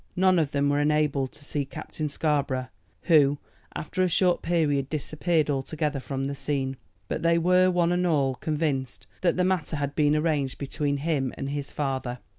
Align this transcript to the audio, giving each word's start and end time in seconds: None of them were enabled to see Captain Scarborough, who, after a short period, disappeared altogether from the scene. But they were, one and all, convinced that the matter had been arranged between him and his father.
None 0.15 0.39
of 0.39 0.49
them 0.49 0.67
were 0.67 0.79
enabled 0.79 1.31
to 1.33 1.45
see 1.45 1.63
Captain 1.63 2.09
Scarborough, 2.09 2.69
who, 3.03 3.37
after 3.75 4.01
a 4.01 4.09
short 4.09 4.41
period, 4.41 4.89
disappeared 4.89 5.47
altogether 5.47 5.99
from 5.99 6.23
the 6.23 6.33
scene. 6.33 6.75
But 7.07 7.21
they 7.21 7.37
were, 7.37 7.69
one 7.69 7.91
and 7.91 8.07
all, 8.07 8.33
convinced 8.33 9.05
that 9.21 9.37
the 9.37 9.43
matter 9.43 9.75
had 9.75 9.93
been 9.93 10.15
arranged 10.15 10.57
between 10.57 10.97
him 10.97 11.35
and 11.37 11.51
his 11.51 11.71
father. 11.71 12.17